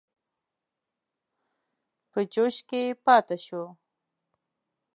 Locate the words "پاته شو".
3.05-3.63